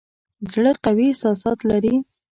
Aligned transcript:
زړه 0.51 0.71
قوي 0.83 1.05
احساسات 1.09 1.59
لري. 1.69 1.95